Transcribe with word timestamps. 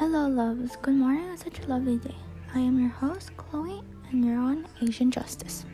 Hello, 0.00 0.26
loves. 0.28 0.76
Good 0.76 0.94
morning 0.94 1.28
on 1.28 1.36
such 1.36 1.58
a 1.58 1.66
lovely 1.66 1.98
day. 1.98 2.14
I 2.54 2.60
am 2.60 2.80
your 2.80 2.88
host, 2.88 3.36
Chloe, 3.36 3.82
and 4.10 4.24
you're 4.24 4.38
on 4.38 4.66
Asian 4.80 5.10
Justice. 5.10 5.66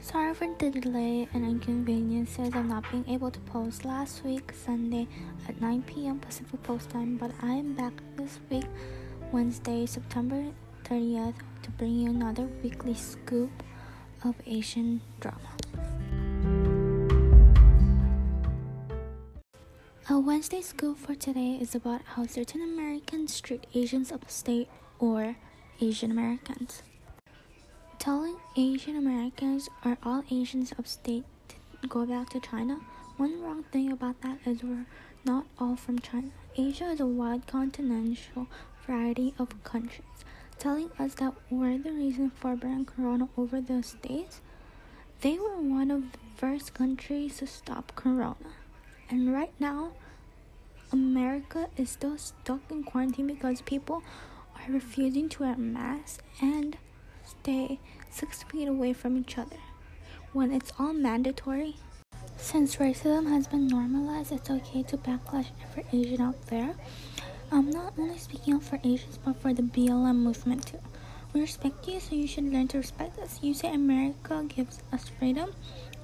Sorry 0.00 0.34
for 0.34 0.54
the 0.58 0.68
delay 0.68 1.28
and 1.32 1.46
inconveniences 1.46 2.48
of 2.48 2.66
not 2.66 2.84
being 2.92 3.08
able 3.08 3.30
to 3.30 3.40
post 3.40 3.86
last 3.86 4.22
week, 4.22 4.52
Sunday 4.52 5.08
at 5.48 5.58
9 5.62 5.80
p.m. 5.84 6.18
Pacific 6.18 6.62
Post 6.62 6.90
Time, 6.90 7.16
but 7.16 7.30
I 7.40 7.54
am 7.54 7.72
back 7.72 7.94
this 8.16 8.38
week, 8.50 8.66
Wednesday, 9.32 9.86
September 9.86 10.44
30th, 10.84 11.36
to 11.62 11.70
bring 11.70 12.00
you 12.00 12.10
another 12.10 12.46
weekly 12.62 12.92
scoop 12.92 13.63
of 14.24 14.34
Asian 14.46 15.00
drama. 15.20 15.50
A 20.08 20.18
Wednesday 20.18 20.60
scoop 20.60 20.98
for 20.98 21.14
today 21.14 21.58
is 21.60 21.74
about 21.74 22.02
how 22.04 22.26
certain 22.26 22.62
Americans 22.62 23.40
treat 23.40 23.66
Asians 23.74 24.10
of 24.12 24.28
state 24.30 24.68
or 24.98 25.36
Asian 25.80 26.10
Americans. 26.10 26.82
Telling 27.98 28.36
Asian 28.56 28.96
Americans 28.96 29.68
or 29.84 29.96
all 30.02 30.24
Asians 30.30 30.72
of 30.78 30.86
state 30.86 31.24
to 31.48 31.88
go 31.88 32.04
back 32.04 32.30
to 32.30 32.40
China, 32.40 32.80
one 33.16 33.42
wrong 33.42 33.64
thing 33.72 33.92
about 33.92 34.20
that 34.22 34.38
is 34.46 34.62
we're 34.62 34.86
not 35.24 35.46
all 35.58 35.76
from 35.76 35.98
China. 35.98 36.30
Asia 36.56 36.90
is 36.90 37.00
a 37.00 37.06
wide 37.06 37.46
continental 37.46 38.46
variety 38.86 39.34
of 39.38 39.62
countries 39.64 40.24
telling 40.58 40.90
us 40.98 41.14
that 41.14 41.34
we're 41.50 41.78
the 41.78 41.92
reason 41.92 42.30
for 42.30 42.56
bringing 42.56 42.84
corona 42.84 43.28
over 43.36 43.60
the 43.60 43.82
states. 43.82 44.40
They 45.20 45.38
were 45.38 45.60
one 45.60 45.90
of 45.90 46.12
the 46.12 46.18
first 46.36 46.74
countries 46.74 47.38
to 47.38 47.46
stop 47.46 47.92
corona. 47.94 48.54
And 49.10 49.32
right 49.32 49.52
now, 49.58 49.92
America 50.92 51.68
is 51.76 51.90
still 51.90 52.18
stuck 52.18 52.60
in 52.70 52.84
quarantine 52.84 53.26
because 53.26 53.60
people 53.62 54.02
are 54.56 54.72
refusing 54.72 55.28
to 55.30 55.42
wear 55.42 55.56
masks 55.56 56.22
and 56.40 56.76
stay 57.24 57.78
six 58.10 58.42
feet 58.44 58.68
away 58.68 58.92
from 58.92 59.16
each 59.16 59.36
other 59.38 59.56
when 60.32 60.52
it's 60.52 60.72
all 60.78 60.92
mandatory. 60.92 61.76
Since 62.36 62.76
racism 62.76 63.28
has 63.28 63.46
been 63.46 63.68
normalized, 63.68 64.32
it's 64.32 64.50
okay 64.50 64.82
to 64.84 64.96
backlash 64.98 65.46
every 65.62 65.84
Asian 65.92 66.20
out 66.20 66.46
there. 66.46 66.74
I'm 67.54 67.70
not 67.70 67.94
only 67.96 68.18
speaking 68.18 68.54
up 68.54 68.64
for 68.64 68.80
Asians, 68.82 69.16
but 69.24 69.40
for 69.40 69.54
the 69.54 69.62
BLM 69.62 70.16
movement 70.16 70.66
too. 70.66 70.80
We 71.32 71.40
respect 71.40 71.86
you, 71.86 72.00
so 72.00 72.16
you 72.16 72.26
should 72.26 72.52
learn 72.52 72.66
to 72.68 72.78
respect 72.78 73.16
us. 73.20 73.38
You 73.42 73.54
say 73.54 73.72
America 73.72 74.44
gives 74.48 74.80
us 74.92 75.08
freedom? 75.08 75.52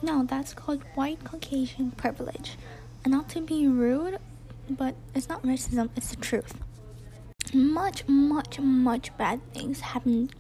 No, 0.00 0.22
that's 0.22 0.54
called 0.54 0.84
white 0.94 1.24
Caucasian 1.24 1.90
privilege. 1.90 2.56
And 3.02 3.12
not 3.12 3.28
to 3.30 3.40
be 3.40 3.66
rude, 3.66 4.18
but 4.68 4.94
it's 5.12 5.28
not 5.28 5.42
racism, 5.42 5.90
it's 5.96 6.10
the 6.10 6.16
truth. 6.22 6.54
Much, 7.52 8.06
much, 8.06 8.60
much 8.60 9.16
bad 9.16 9.40
things 9.52 9.80
happen 9.80 10.30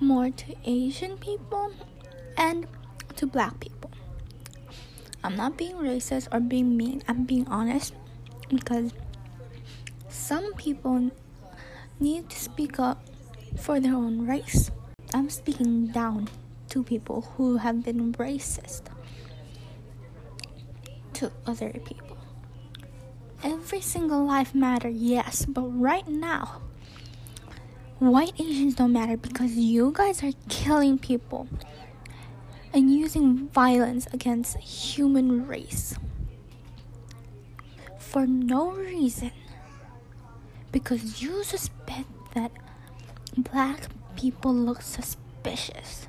more 0.00 0.28
to 0.28 0.54
Asian 0.66 1.16
people 1.16 1.72
and 2.36 2.66
to 3.16 3.26
black 3.26 3.58
people. 3.58 3.90
I'm 5.24 5.34
not 5.34 5.56
being 5.56 5.76
racist 5.76 6.28
or 6.30 6.40
being 6.40 6.76
mean, 6.76 7.02
I'm 7.08 7.24
being 7.24 7.48
honest 7.48 7.94
because 8.50 8.92
some 10.22 10.54
people 10.54 11.10
need 11.98 12.30
to 12.30 12.38
speak 12.38 12.78
up 12.78 13.02
for 13.58 13.80
their 13.80 13.94
own 13.94 14.24
race. 14.24 14.70
I'm 15.12 15.28
speaking 15.28 15.88
down 15.88 16.28
to 16.68 16.84
people 16.84 17.22
who 17.34 17.56
have 17.56 17.82
been 17.82 18.12
racist 18.14 18.82
to 21.14 21.32
other 21.44 21.70
people. 21.84 22.16
Every 23.42 23.80
single 23.80 24.24
life 24.24 24.54
matter, 24.54 24.88
yes, 24.88 25.44
but 25.44 25.66
right 25.66 26.06
now, 26.06 26.62
white 27.98 28.38
Asians 28.38 28.76
don't 28.76 28.92
matter 28.92 29.16
because 29.16 29.56
you 29.56 29.90
guys 29.90 30.22
are 30.22 30.38
killing 30.48 30.98
people 30.98 31.48
and 32.72 32.94
using 32.94 33.48
violence 33.48 34.06
against 34.12 34.56
human 34.58 35.48
race 35.48 35.96
for 37.98 38.24
no 38.24 38.70
reason 38.70 39.32
because 40.72 41.22
you 41.22 41.44
suspect 41.44 42.08
that 42.34 42.50
black 43.36 43.86
people 44.16 44.54
look 44.54 44.82
suspicious 44.82 46.08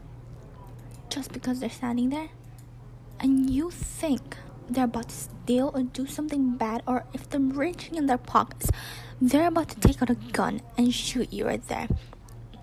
just 1.09 1.31
because 1.31 1.59
they're 1.59 1.69
standing 1.69 2.09
there? 2.09 2.29
And 3.19 3.49
you 3.49 3.69
think 3.69 4.37
they're 4.69 4.85
about 4.85 5.09
to 5.09 5.15
steal 5.15 5.71
or 5.73 5.83
do 5.83 6.07
something 6.07 6.55
bad 6.55 6.81
or 6.87 7.05
if 7.13 7.29
they're 7.29 7.39
reaching 7.39 7.95
in 7.95 8.05
their 8.05 8.17
pockets 8.17 8.69
they're 9.21 9.47
about 9.47 9.69
to 9.69 9.79
take 9.79 10.01
out 10.01 10.09
a 10.09 10.15
gun 10.15 10.61
and 10.77 10.93
shoot 10.93 11.31
you 11.31 11.45
right 11.45 11.65
there? 11.67 11.87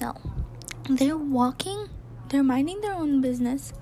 No. 0.01 0.15
They're 0.89 1.17
walking 1.17 1.89
they're 2.29 2.43
minding 2.43 2.81
their 2.81 2.95
own 2.95 3.21
business 3.21 3.73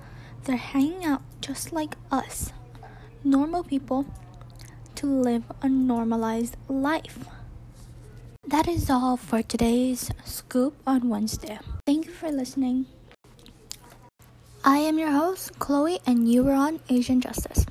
they're 0.44 0.56
hanging 0.56 1.04
out 1.04 1.22
just 1.40 1.72
like 1.72 1.96
us 2.10 2.52
normal 3.24 3.62
people 3.62 4.06
to 4.94 5.06
live 5.06 5.44
a 5.62 5.68
normalized 5.68 6.56
life 6.68 7.26
that 8.48 8.66
is 8.66 8.88
all 8.88 9.18
for 9.18 9.42
today's 9.42 10.10
scoop 10.24 10.74
on 10.86 11.10
Wednesday. 11.10 11.58
Thank 11.84 12.06
you 12.06 12.12
for 12.12 12.30
listening. 12.30 12.86
I 14.64 14.78
am 14.78 14.98
your 14.98 15.10
host, 15.10 15.58
Chloe, 15.58 15.98
and 16.06 16.32
you 16.32 16.48
are 16.48 16.54
on 16.54 16.80
Asian 16.88 17.20
Justice. 17.20 17.66